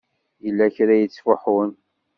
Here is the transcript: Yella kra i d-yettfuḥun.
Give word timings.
Yella 0.43 0.65
kra 0.75 0.93
i 0.95 0.99
d-yettfuḥun. 1.05 1.71